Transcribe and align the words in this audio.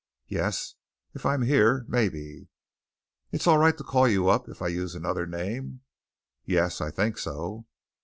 "Yes, 0.27 0.73
if 1.13 1.27
I'm 1.27 1.43
here, 1.43 1.85
maybe." 1.87 2.47
"It's 3.31 3.45
all 3.45 3.59
right 3.59 3.77
to 3.77 3.83
call 3.83 4.07
you 4.07 4.29
up 4.29 4.49
if 4.49 4.59
I 4.59 4.67
use 4.67 4.95
another 4.95 5.27
name?" 5.27 5.81
"Yes, 6.43 6.81
I 6.81 6.89
think 6.89 7.19
so." 7.19 7.67